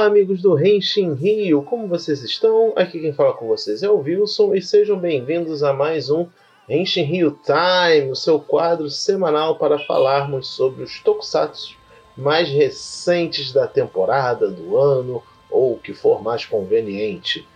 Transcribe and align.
Olá, 0.00 0.08
amigos 0.08 0.40
do 0.40 0.54
Renshin 0.54 1.12
Rio, 1.12 1.62
como 1.62 1.86
vocês 1.86 2.22
estão? 2.22 2.72
Aqui 2.74 2.98
quem 3.00 3.12
fala 3.12 3.34
com 3.34 3.46
vocês 3.46 3.82
é 3.82 3.90
o 3.90 3.98
Wilson 3.98 4.54
e 4.54 4.62
sejam 4.62 4.98
bem-vindos 4.98 5.62
a 5.62 5.74
mais 5.74 6.08
um 6.08 6.26
Renshin 6.66 7.02
Rio 7.02 7.38
Time, 7.44 8.10
o 8.10 8.16
seu 8.16 8.40
quadro 8.40 8.88
semanal 8.88 9.56
para 9.56 9.78
falarmos 9.80 10.48
sobre 10.48 10.84
os 10.84 11.00
tokusatsu 11.00 11.76
mais 12.16 12.48
recentes 12.48 13.52
da 13.52 13.66
temporada, 13.66 14.48
do 14.48 14.78
ano 14.78 15.22
ou 15.50 15.74
o 15.74 15.78
que 15.78 15.92
for 15.92 16.22
mais 16.22 16.46
conveniente. 16.46 17.46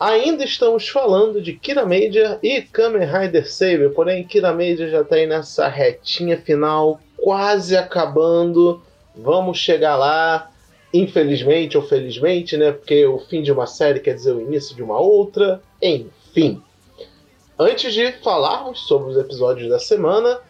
Ainda 0.00 0.44
estamos 0.44 0.88
falando 0.88 1.42
de 1.42 1.52
Kira 1.52 1.84
Major 1.84 2.38
e 2.42 2.62
Kamen 2.62 3.06
Rider 3.06 3.46
Saber, 3.46 3.92
porém 3.92 4.24
Kira 4.24 4.54
Major 4.54 4.88
já 4.88 5.02
está 5.02 5.16
aí 5.16 5.26
nessa 5.26 5.68
retinha 5.68 6.38
final, 6.38 6.98
quase 7.18 7.76
acabando. 7.76 8.80
Vamos 9.14 9.58
chegar 9.58 9.96
lá 9.96 10.50
infelizmente 10.92 11.76
ou 11.76 11.82
felizmente, 11.82 12.56
né? 12.56 12.72
Porque 12.72 13.06
o 13.06 13.18
fim 13.18 13.42
de 13.42 13.52
uma 13.52 13.66
série 13.66 14.00
quer 14.00 14.14
dizer 14.14 14.32
o 14.32 14.40
início 14.40 14.74
de 14.74 14.82
uma 14.82 14.98
outra. 14.98 15.62
Enfim. 15.80 16.62
Antes 17.58 17.92
de 17.92 18.12
falarmos 18.22 18.80
sobre 18.86 19.10
os 19.10 19.18
episódios 19.18 19.68
da 19.68 19.78
semana, 19.78 20.40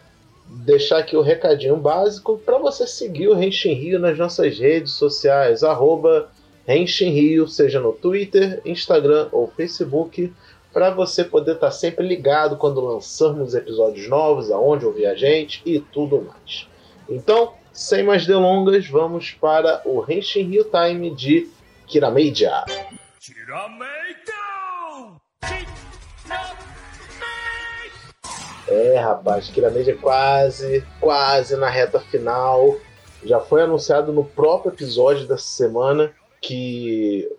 deixar 0.47 0.99
aqui 0.99 1.15
o 1.15 1.21
recadinho 1.21 1.77
básico 1.77 2.37
para 2.37 2.57
você 2.57 2.87
seguir 2.87 3.27
o 3.27 3.33
Renshin 3.33 3.73
Rio 3.73 3.99
nas 3.99 4.17
nossas 4.17 4.57
redes 4.57 4.93
sociais, 4.93 5.63
arroba 5.63 6.29
Renshin 6.65 7.09
Rio, 7.09 7.47
seja 7.47 7.79
no 7.79 7.93
Twitter, 7.93 8.61
Instagram 8.65 9.27
ou 9.31 9.47
Facebook, 9.47 10.31
para 10.71 10.89
você 10.89 11.23
poder 11.23 11.55
estar 11.55 11.67
tá 11.67 11.71
sempre 11.71 12.07
ligado 12.07 12.57
quando 12.57 12.79
lançarmos 12.79 13.53
episódios 13.53 14.07
novos, 14.07 14.51
aonde 14.51 14.85
ouvir 14.85 15.05
a 15.05 15.15
gente 15.15 15.61
e 15.65 15.79
tudo 15.79 16.21
mais. 16.21 16.67
Então, 17.09 17.53
sem 17.73 18.03
mais 18.03 18.25
delongas, 18.25 18.87
vamos 18.87 19.31
para 19.31 19.81
o 19.85 20.03
Henshin 20.09 20.43
Rio 20.43 20.65
Time 20.65 21.15
de 21.15 21.49
Kirameija. 21.87 22.65
É, 28.67 28.97
rapaz, 28.99 29.49
Kirameija 29.49 29.95
quase, 29.97 30.85
quase 30.99 31.55
na 31.55 31.69
reta 31.69 31.99
final. 31.99 32.77
Já 33.23 33.39
foi 33.39 33.61
anunciado 33.61 34.11
no 34.11 34.23
próprio 34.23 34.73
episódio 34.73 35.27
dessa 35.27 35.43
semana 35.43 36.13
que 36.41 37.29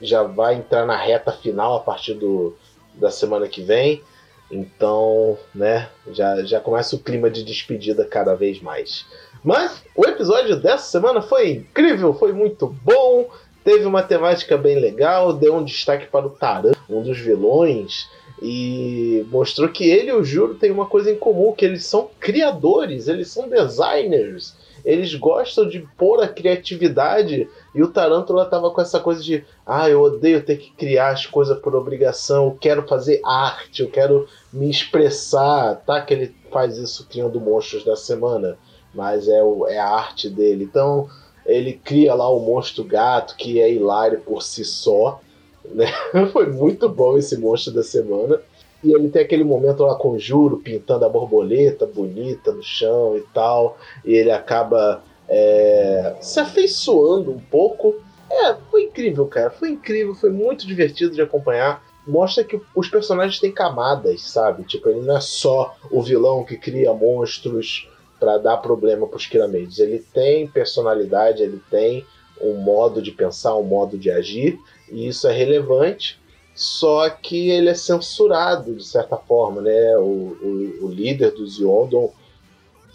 já 0.00 0.22
vai 0.22 0.54
entrar 0.54 0.86
na 0.86 0.96
reta 0.96 1.32
final 1.32 1.76
a 1.76 1.80
partir 1.80 2.14
do, 2.14 2.56
da 2.94 3.10
semana 3.10 3.48
que 3.48 3.62
vem. 3.62 4.02
Então, 4.50 5.36
né, 5.54 5.88
já, 6.10 6.42
já 6.44 6.60
começa 6.60 6.96
o 6.96 6.98
clima 6.98 7.28
de 7.28 7.44
despedida 7.44 8.04
cada 8.04 8.34
vez 8.34 8.60
mais. 8.60 9.04
Mas 9.44 9.82
o 9.94 10.04
episódio 10.04 10.56
dessa 10.56 10.90
semana 10.90 11.20
foi 11.20 11.50
incrível, 11.50 12.14
foi 12.14 12.32
muito 12.32 12.66
bom, 12.82 13.28
teve 13.62 13.84
uma 13.84 14.02
temática 14.02 14.56
bem 14.56 14.78
legal, 14.78 15.32
deu 15.32 15.54
um 15.54 15.64
destaque 15.64 16.06
para 16.06 16.26
o 16.26 16.30
Taran, 16.30 16.72
um 16.88 17.02
dos 17.02 17.18
vilões, 17.18 18.08
e 18.40 19.26
mostrou 19.30 19.68
que 19.68 19.88
ele 19.88 20.10
e 20.10 20.14
o 20.14 20.24
Juro 20.24 20.54
têm 20.54 20.70
uma 20.70 20.86
coisa 20.86 21.10
em 21.10 21.16
comum, 21.16 21.52
que 21.52 21.64
eles 21.64 21.84
são 21.84 22.08
criadores, 22.18 23.08
eles 23.08 23.28
são 23.28 23.48
designers, 23.48 24.54
eles 24.84 25.14
gostam 25.14 25.68
de 25.68 25.80
pôr 25.96 26.22
a 26.22 26.28
criatividade, 26.28 27.48
e 27.78 27.82
o 27.82 27.88
Tarântula 27.88 28.44
tava 28.44 28.70
com 28.70 28.80
essa 28.80 29.00
coisa 29.00 29.22
de, 29.22 29.44
ah, 29.66 29.88
eu 29.88 30.02
odeio 30.02 30.44
ter 30.44 30.56
que 30.56 30.70
criar 30.72 31.10
as 31.10 31.26
coisas 31.26 31.58
por 31.58 31.74
obrigação, 31.74 32.46
eu 32.46 32.58
quero 32.60 32.86
fazer 32.86 33.20
arte, 33.24 33.82
eu 33.82 33.90
quero 33.90 34.26
me 34.52 34.68
expressar, 34.68 35.76
tá? 35.86 36.00
Que 36.00 36.14
ele 36.14 36.34
faz 36.50 36.76
isso 36.76 37.06
criando 37.08 37.40
monstros 37.40 37.84
da 37.84 37.96
semana 37.96 38.58
mas 38.94 39.28
é, 39.28 39.42
o, 39.42 39.66
é 39.66 39.78
a 39.78 39.88
arte 39.88 40.28
dele. 40.28 40.64
Então 40.64 41.08
ele 41.46 41.72
cria 41.72 42.14
lá 42.14 42.28
o 42.28 42.40
monstro 42.40 42.84
gato, 42.84 43.36
que 43.36 43.60
é 43.60 43.72
hilário 43.72 44.20
por 44.20 44.42
si 44.42 44.64
só. 44.64 45.20
Né? 45.68 45.86
Foi 46.32 46.46
muito 46.46 46.88
bom 46.88 47.18
esse 47.18 47.36
monstro 47.36 47.74
da 47.74 47.82
semana. 47.82 48.40
E 48.82 48.90
ele 48.90 49.10
tem 49.10 49.20
aquele 49.20 49.44
momento 49.44 49.82
lá 49.82 49.96
com 49.96 50.12
o 50.12 50.18
Juro 50.18 50.56
pintando 50.56 51.04
a 51.04 51.08
borboleta 51.10 51.84
bonita 51.84 52.52
no 52.52 52.62
chão 52.62 53.18
e 53.18 53.20
tal. 53.34 53.76
E 54.02 54.14
ele 54.14 54.30
acaba 54.30 55.02
é, 55.28 56.16
se 56.20 56.40
afeiçoando 56.40 57.30
um 57.30 57.38
pouco. 57.38 57.96
É, 58.30 58.54
foi 58.70 58.84
incrível, 58.84 59.26
cara. 59.26 59.50
Foi 59.50 59.70
incrível, 59.70 60.14
foi 60.14 60.30
muito 60.30 60.66
divertido 60.66 61.14
de 61.14 61.22
acompanhar. 61.22 61.82
Mostra 62.06 62.42
que 62.42 62.60
os 62.74 62.88
personagens 62.88 63.38
têm 63.38 63.52
camadas, 63.52 64.22
sabe? 64.22 64.64
Tipo, 64.64 64.88
ele 64.88 65.02
não 65.02 65.16
é 65.16 65.20
só 65.20 65.76
o 65.90 66.02
vilão 66.02 66.44
que 66.44 66.56
cria 66.56 66.92
monstros 66.92 67.88
para 68.18 68.38
dar 68.38 68.56
problema 68.58 69.06
para 69.06 69.16
os 69.16 69.26
Kiramades. 69.26 69.78
Ele 69.78 69.98
tem 69.98 70.46
personalidade, 70.46 71.42
ele 71.42 71.60
tem 71.70 72.04
um 72.40 72.54
modo 72.54 73.02
de 73.02 73.10
pensar, 73.10 73.56
um 73.56 73.62
modo 73.62 73.98
de 73.98 74.10
agir, 74.10 74.58
e 74.90 75.08
isso 75.08 75.26
é 75.28 75.32
relevante, 75.32 76.20
só 76.54 77.08
que 77.10 77.50
ele 77.50 77.68
é 77.68 77.74
censurado 77.74 78.74
de 78.74 78.84
certa 78.84 79.16
forma, 79.16 79.60
né? 79.60 79.96
O, 79.98 80.36
o, 80.42 80.78
o 80.86 80.88
líder 80.88 81.32
dos 81.32 81.58
Yondon, 81.58 82.12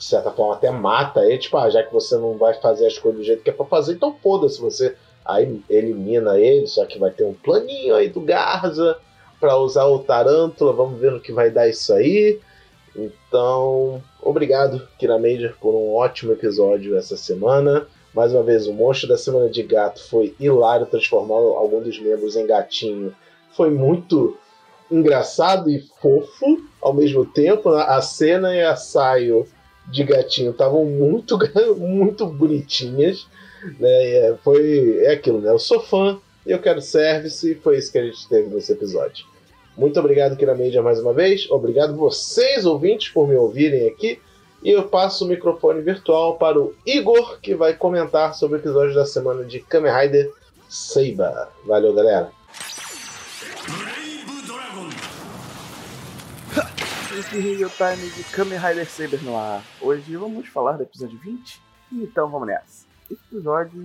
de 0.03 0.09
certa 0.09 0.31
forma, 0.31 0.55
até 0.55 0.69
mata 0.69 1.21
ele, 1.21 1.37
tipo, 1.37 1.55
ah, 1.57 1.69
já 1.69 1.81
que 1.81 1.93
você 1.93 2.17
não 2.17 2.37
vai 2.37 2.53
fazer 2.55 2.85
as 2.85 2.97
coisas 2.97 3.21
do 3.21 3.25
jeito 3.25 3.41
que 3.41 3.49
é 3.49 3.53
para 3.53 3.65
fazer, 3.65 3.93
então 3.93 4.13
foda-se, 4.21 4.59
você 4.59 4.95
aí 5.23 5.61
elimina 5.69 6.37
ele, 6.37 6.67
só 6.67 6.85
que 6.85 6.99
vai 6.99 7.09
ter 7.09 7.23
um 7.23 7.33
planinho 7.33 7.95
aí 7.95 8.09
do 8.09 8.19
Garza 8.19 8.97
para 9.39 9.55
usar 9.57 9.85
o 9.85 9.99
Tarântula, 9.99 10.73
vamos 10.73 10.99
ver 10.99 11.11
no 11.11 11.21
que 11.21 11.31
vai 11.31 11.49
dar 11.49 11.69
isso 11.69 11.93
aí. 11.93 12.37
Então, 12.93 14.03
obrigado, 14.21 14.85
Kira 14.99 15.17
Major, 15.17 15.55
por 15.59 15.73
um 15.73 15.93
ótimo 15.95 16.33
episódio 16.33 16.97
essa 16.97 17.15
semana. 17.15 17.87
Mais 18.13 18.33
uma 18.33 18.43
vez, 18.43 18.67
o 18.67 18.73
monstro 18.73 19.07
da 19.07 19.17
semana 19.17 19.49
de 19.49 19.63
gato 19.63 20.03
foi 20.09 20.35
hilário, 20.37 20.85
transformar 20.85 21.35
algum 21.35 21.81
dos 21.81 21.97
membros 21.99 22.35
em 22.35 22.45
gatinho. 22.45 23.15
Foi 23.55 23.71
muito 23.71 24.37
engraçado 24.91 25.69
e 25.69 25.79
fofo 26.01 26.61
ao 26.81 26.93
mesmo 26.93 27.25
tempo. 27.25 27.69
A 27.69 28.01
cena 28.01 28.53
e 28.53 28.61
a 28.61 28.75
saio 28.75 29.47
de 29.87 30.03
gatinho 30.03 30.51
estavam 30.51 30.85
muito, 30.85 31.37
muito 31.77 32.25
bonitinhas. 32.25 33.27
Né? 33.79 34.11
É, 34.11 34.35
foi 34.43 34.99
é 35.01 35.13
aquilo, 35.13 35.39
né? 35.39 35.51
Eu 35.51 35.59
sou 35.59 35.79
fã, 35.79 36.19
eu 36.45 36.59
quero 36.59 36.81
service, 36.81 37.49
e 37.49 37.55
foi 37.55 37.77
isso 37.77 37.91
que 37.91 37.97
a 37.97 38.05
gente 38.05 38.27
teve 38.27 38.53
nesse 38.53 38.71
episódio. 38.71 39.25
Muito 39.77 39.99
obrigado, 39.99 40.37
Kira 40.37 40.53
Media, 40.53 40.81
mais 40.81 40.99
uma 40.99 41.13
vez. 41.13 41.49
Obrigado 41.49 41.95
vocês, 41.95 42.65
ouvintes, 42.65 43.09
por 43.09 43.27
me 43.27 43.35
ouvirem 43.35 43.87
aqui. 43.87 44.19
E 44.63 44.69
eu 44.69 44.83
passo 44.83 45.25
o 45.25 45.27
microfone 45.27 45.81
virtual 45.81 46.37
para 46.37 46.59
o 46.59 46.73
Igor, 46.85 47.39
que 47.41 47.55
vai 47.55 47.73
comentar 47.73 48.33
sobre 48.33 48.57
o 48.57 48.59
episódio 48.59 48.95
da 48.95 49.05
semana 49.05 49.43
de 49.43 49.59
Kamen 49.59 49.91
Rider 49.91 50.31
Seiba. 50.69 51.49
Valeu, 51.65 51.93
galera. 51.93 52.42
Esse 57.15 57.39
Rio 57.39 57.69
Time 57.69 58.09
de 58.09 58.23
Kamen 58.31 58.57
Rider 58.57 58.89
Saber 58.89 59.21
no 59.21 59.37
ar. 59.37 59.63
Hoje 59.79 60.17
vamos 60.17 60.47
falar 60.47 60.77
do 60.77 60.83
episódio 60.83 61.15
20. 61.19 61.61
Então 61.91 62.27
vamos 62.27 62.47
nessa. 62.47 62.87
Esse 63.09 63.21
episódio, 63.29 63.81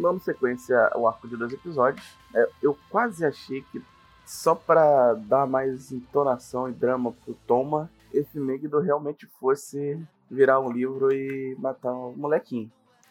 dando 0.00 0.20
sequência 0.20 0.78
ao 0.92 1.08
arco 1.08 1.26
de 1.26 1.36
dois 1.36 1.52
episódios, 1.52 2.16
é, 2.32 2.48
eu 2.62 2.78
quase 2.90 3.26
achei 3.26 3.62
que 3.62 3.82
só 4.24 4.54
para 4.54 5.14
dar 5.14 5.48
mais 5.48 5.90
entonação 5.90 6.68
e 6.68 6.72
drama 6.72 7.12
pro 7.24 7.34
Toma, 7.44 7.90
esse 8.14 8.38
Megiddo 8.38 8.78
realmente 8.78 9.26
fosse 9.40 10.00
virar 10.30 10.60
um 10.60 10.70
livro 10.70 11.12
e 11.12 11.56
matar 11.58 11.92
um 11.92 12.12
molequinho. 12.12 12.70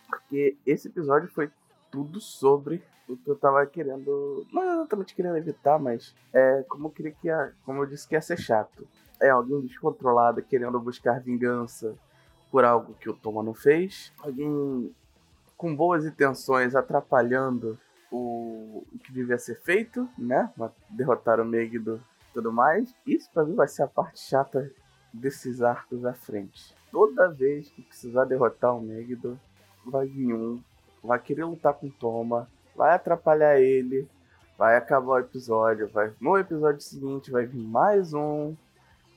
Porque 0.10 0.56
esse 0.66 0.88
episódio 0.88 1.28
foi 1.28 1.52
tudo 1.92 2.22
sobre 2.22 2.82
o 3.10 3.18
que 3.18 3.30
eu 3.30 3.36
tava 3.36 3.66
querendo. 3.66 4.48
Não 4.54 4.64
exatamente 4.64 5.14
querendo 5.14 5.36
evitar, 5.36 5.78
mas 5.78 6.16
é 6.32 6.64
como 6.70 6.88
eu 6.88 6.92
queria 6.92 7.12
que 7.12 7.30
como 7.66 7.82
eu 7.82 7.86
disse 7.86 8.08
que 8.08 8.16
ia 8.16 8.22
ser 8.22 8.38
chato. 8.38 8.88
É 9.20 9.30
alguém 9.30 9.62
descontrolado 9.62 10.42
querendo 10.42 10.80
buscar 10.80 11.20
vingança 11.20 11.96
por 12.52 12.64
algo 12.64 12.94
que 12.96 13.10
o 13.10 13.14
Toma 13.14 13.44
não 13.44 13.54
fez. 13.54 14.14
Alguém 14.20 14.94
com 15.58 15.76
boas 15.76 16.06
intenções 16.06 16.76
atrapalhando 16.76 17.78
o, 18.12 18.86
o 18.94 19.00
que 19.00 19.12
devia 19.12 19.38
ser 19.38 19.60
feito, 19.62 20.08
né? 20.18 20.52
Derrotar 20.90 21.40
o 21.40 21.46
Megiddo 21.46 22.02
e 22.30 22.34
tudo 22.34 22.52
mais. 22.52 22.94
Isso 23.06 23.30
para 23.34 23.44
mim 23.44 23.56
vai 23.56 23.68
ser 23.68 23.84
a 23.84 23.88
parte 23.88 24.20
chata 24.20 24.72
desses 25.12 25.62
arcos 25.62 26.06
à 26.06 26.14
frente. 26.14 26.76
Toda 26.92 27.30
vez 27.30 27.70
que 27.70 27.82
precisar 27.82 28.26
derrotar 28.26 28.76
o 28.76 28.82
Megiddo, 28.82 29.40
vai 29.86 30.06
vir 30.08 30.34
um, 30.34 30.62
vai 31.04 31.20
querer 31.20 31.46
lutar 31.46 31.74
com 31.74 31.90
Toma, 31.90 32.50
vai 32.76 32.94
atrapalhar 32.94 33.60
ele, 33.60 34.08
vai 34.58 34.76
acabar 34.76 35.14
o 35.14 35.20
episódio, 35.20 35.88
vai 35.88 36.14
no 36.20 36.38
episódio 36.38 36.82
seguinte 36.82 37.32
vai 37.32 37.46
vir 37.46 37.62
mais 37.62 38.14
um 38.14 38.56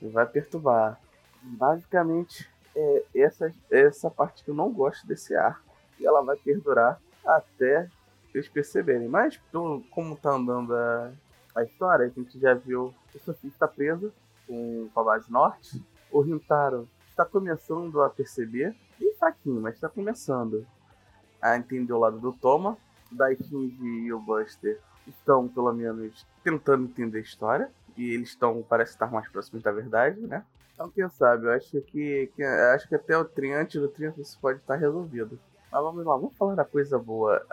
vai 0.09 0.25
perturbar. 0.25 0.99
Basicamente 1.41 2.49
é 2.75 3.03
essa 3.15 3.53
essa 3.69 4.09
parte 4.09 4.43
que 4.43 4.49
eu 4.49 4.55
não 4.55 4.71
gosto 4.71 5.05
desse 5.05 5.35
arco 5.35 5.75
e 5.99 6.05
ela 6.05 6.21
vai 6.21 6.37
perdurar 6.37 6.99
até 7.25 7.89
eles 8.33 8.47
perceberem. 8.47 9.07
Mas, 9.07 9.39
como 9.91 10.15
tá 10.15 10.31
andando 10.31 10.75
a, 10.75 11.11
a 11.55 11.63
história, 11.63 12.05
a 12.05 12.09
gente 12.09 12.39
já 12.39 12.53
viu 12.53 12.93
que 13.11 13.17
o 13.17 13.19
Sofia 13.19 13.49
está 13.49 13.67
presa 13.67 14.11
com, 14.47 14.89
a 14.95 15.03
base 15.03 15.31
norte. 15.31 15.83
O 16.11 16.21
Rintaro 16.21 16.87
está 17.09 17.25
começando 17.25 18.01
a 18.01 18.09
perceber, 18.09 18.75
e 18.99 19.13
fraquinho, 19.15 19.61
mas 19.61 19.75
está 19.75 19.89
começando 19.89 20.65
a 21.41 21.57
entender 21.57 21.93
o 21.93 21.99
lado 21.99 22.19
do 22.19 22.33
Toma. 22.33 22.77
Daikinji 23.11 24.05
e 24.05 24.13
o 24.13 24.19
Buster 24.19 24.79
estão, 25.05 25.47
pelo 25.47 25.73
menos, 25.73 26.25
tentando 26.43 26.85
entender 26.85 27.17
a 27.17 27.21
história. 27.21 27.71
E 27.97 28.13
eles 28.13 28.29
estão, 28.29 28.63
parece 28.67 28.93
estar 28.93 29.11
mais 29.11 29.27
próximos 29.29 29.63
da 29.63 29.71
verdade, 29.71 30.19
né? 30.21 30.43
Então, 30.73 30.89
quem 30.89 31.07
sabe, 31.09 31.45
eu 31.45 31.51
acho 31.51 31.81
que, 31.81 32.31
que 32.35 32.43
acho 32.43 32.87
que 32.87 32.95
até 32.95 33.17
o 33.17 33.25
triante 33.25 33.79
do 33.79 33.87
triunfo 33.87 34.21
isso 34.21 34.37
pode 34.39 34.59
estar 34.59 34.75
resolvido. 34.75 35.39
Mas 35.71 35.81
vamos 35.83 36.05
lá, 36.05 36.17
vamos 36.17 36.35
falar 36.37 36.55
da 36.55 36.65
coisa 36.65 36.99
boa. 36.99 37.45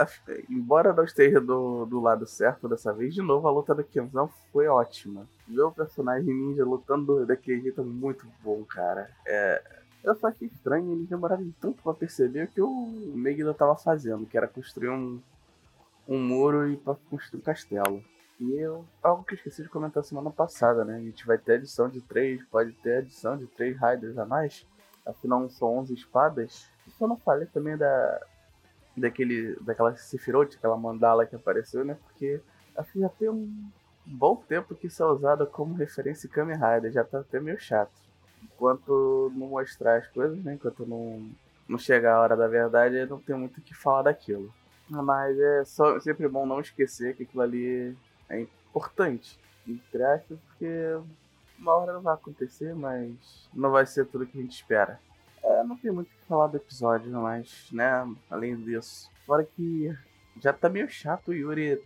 Embora 0.50 0.92
não 0.92 1.04
esteja 1.04 1.40
do, 1.40 1.86
do 1.86 2.00
lado 2.00 2.26
certo 2.26 2.68
dessa 2.68 2.92
vez, 2.92 3.14
de 3.14 3.22
novo 3.22 3.46
a 3.46 3.50
luta 3.50 3.74
do 3.74 3.84
Kenzão 3.84 4.28
foi 4.52 4.66
ótima. 4.66 5.26
Ver 5.46 5.62
o 5.62 5.70
personagem 5.70 6.34
ninja 6.34 6.64
lutando 6.64 7.24
daquele 7.24 7.60
jeito 7.60 7.80
é 7.80 7.84
muito 7.84 8.26
bom, 8.42 8.64
cara. 8.64 9.08
É, 9.24 9.62
eu 10.02 10.16
só 10.16 10.28
achei 10.28 10.48
estranho, 10.48 10.92
eles 10.92 11.08
demoraram 11.08 11.52
tanto 11.60 11.82
pra 11.82 11.94
perceber 11.94 12.44
o 12.44 12.48
que 12.48 12.60
o 12.60 13.12
Megiddo 13.14 13.54
tava 13.54 13.76
fazendo, 13.76 14.26
que 14.26 14.36
era 14.36 14.48
construir 14.48 14.88
um, 14.88 15.20
um 16.08 16.18
muro 16.18 16.68
e 16.72 16.76
pra 16.76 16.96
construir 17.10 17.40
um 17.40 17.44
castelo. 17.44 18.02
E 18.40 18.56
eu, 18.56 18.84
algo 19.02 19.24
que 19.24 19.34
eu 19.34 19.36
esqueci 19.36 19.62
de 19.62 19.68
comentar 19.68 20.04
semana 20.04 20.30
passada, 20.30 20.84
né? 20.84 20.96
A 20.96 21.00
gente 21.00 21.26
vai 21.26 21.36
ter 21.38 21.54
edição 21.54 21.88
de 21.88 22.00
3, 22.00 22.44
pode 22.44 22.72
ter 22.72 23.00
edição 23.00 23.36
de 23.36 23.46
3 23.46 23.76
Riders 23.80 24.16
a 24.16 24.24
mais. 24.24 24.66
Afinal, 25.04 25.48
são 25.48 25.78
11 25.78 25.94
espadas 25.94 26.70
eu 27.00 27.08
não 27.08 27.16
falei 27.16 27.46
também 27.46 27.76
da 27.76 28.20
daquele 28.96 29.54
daquela 29.60 29.94
Sephiroth, 29.96 30.54
aquela 30.56 30.76
mandala 30.76 31.26
que 31.26 31.36
apareceu, 31.36 31.84
né? 31.84 31.96
Porque 32.06 32.40
acho 32.76 32.92
que 32.92 33.00
já 33.00 33.08
tem 33.08 33.28
um 33.28 33.70
bom 34.04 34.36
tempo 34.36 34.74
que 34.74 34.88
isso 34.88 35.02
é 35.02 35.06
usado 35.06 35.46
como 35.46 35.74
referência 35.74 36.26
em 36.26 36.30
Kamen 36.30 36.56
Rider, 36.56 36.90
já 36.90 37.04
tá 37.04 37.20
até 37.20 37.38
meio 37.38 37.58
chato. 37.58 37.92
Enquanto 38.42 39.32
não 39.36 39.48
mostrar 39.48 39.98
as 39.98 40.08
coisas, 40.08 40.42
né? 40.42 40.54
Enquanto 40.54 40.84
não, 40.86 41.28
não 41.68 41.78
chegar 41.78 42.16
a 42.16 42.20
hora 42.20 42.36
da 42.36 42.48
verdade, 42.48 43.06
não 43.06 43.20
tem 43.20 43.36
muito 43.36 43.58
o 43.58 43.62
que 43.62 43.74
falar 43.74 44.02
daquilo. 44.02 44.52
Mas 44.88 45.38
é 45.38 45.64
só, 45.64 46.00
sempre 46.00 46.26
bom 46.28 46.46
não 46.46 46.60
esquecer 46.60 47.14
que 47.14 47.22
aquilo 47.22 47.42
ali 47.42 47.96
é 48.28 48.40
importante, 48.40 49.38
entre 49.66 50.02
porque 50.28 51.00
uma 51.58 51.74
hora 51.74 51.92
não 51.92 52.00
vai 52.00 52.14
acontecer, 52.14 52.74
mas 52.74 53.48
não 53.52 53.70
vai 53.70 53.84
ser 53.86 54.06
tudo 54.06 54.26
que 54.26 54.38
a 54.38 54.42
gente 54.42 54.52
espera. 54.52 55.00
É, 55.42 55.62
não 55.64 55.76
tem 55.76 55.90
muito 55.90 56.08
o 56.08 56.10
que 56.10 56.26
falar 56.28 56.46
do 56.48 56.56
episódio, 56.56 57.10
mas, 57.12 57.68
né, 57.72 58.06
além 58.30 58.56
disso. 58.56 59.10
Fora 59.26 59.44
que 59.44 59.94
já 60.40 60.52
tá 60.52 60.68
meio 60.68 60.88
chato 60.88 61.28
o 61.28 61.34
Yuri 61.34 61.82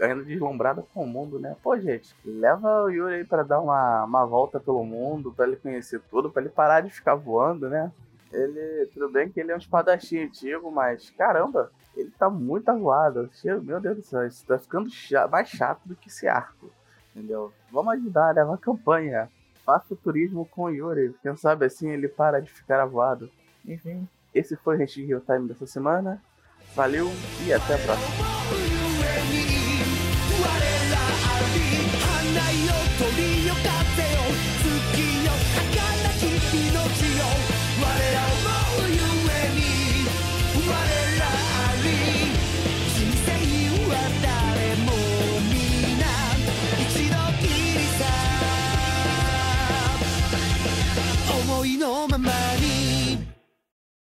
ainda 0.00 0.24
deslumbrado 0.24 0.82
com 0.92 1.04
o 1.04 1.06
mundo, 1.06 1.38
né? 1.38 1.56
Pô, 1.62 1.78
gente, 1.78 2.14
leva 2.24 2.84
o 2.84 2.90
Yuri 2.90 3.16
aí 3.16 3.24
pra 3.24 3.42
dar 3.42 3.60
uma, 3.60 4.04
uma 4.04 4.26
volta 4.26 4.58
pelo 4.58 4.84
mundo, 4.84 5.32
pra 5.32 5.46
ele 5.46 5.56
conhecer 5.56 6.00
tudo, 6.10 6.30
pra 6.30 6.42
ele 6.42 6.50
parar 6.50 6.80
de 6.80 6.90
ficar 6.90 7.14
voando, 7.14 7.68
né? 7.68 7.92
Ele, 8.32 8.86
tudo 8.86 9.10
bem 9.10 9.30
que 9.30 9.38
ele 9.38 9.52
é 9.52 9.54
um 9.54 9.58
espadachim 9.58 10.18
antigo, 10.24 10.70
mas 10.70 11.10
caramba, 11.10 11.70
ele 11.96 12.10
tá 12.18 12.28
muito 12.30 12.68
avoado. 12.68 13.30
Meu 13.62 13.80
Deus 13.80 13.96
do 13.96 14.02
céu, 14.02 14.26
isso 14.26 14.44
tá 14.46 14.58
ficando 14.58 14.90
mais 15.30 15.48
chato 15.48 15.80
do 15.84 15.96
que 15.96 16.08
esse 16.08 16.26
arco. 16.26 16.70
Entendeu? 17.14 17.52
Vamos 17.70 17.94
ajudar, 17.94 18.34
leva 18.34 18.54
a 18.54 18.58
campanha 18.58 19.28
faça 19.64 19.96
turismo 19.96 20.44
com 20.46 20.64
o 20.64 20.70
Yuri. 20.70 21.14
Quem 21.22 21.36
sabe 21.36 21.66
assim 21.66 21.90
ele 21.90 22.08
para 22.08 22.40
de 22.40 22.50
ficar 22.50 22.80
avoado. 22.80 23.30
Enfim, 23.66 24.06
esse 24.34 24.56
foi 24.56 24.76
o 24.76 24.78
Real 24.78 25.20
Time 25.20 25.48
dessa 25.48 25.66
semana. 25.66 26.20
Valeu 26.74 27.06
e 27.46 27.52
até 27.52 27.74
a 27.74 27.78
próxima. 27.78 28.71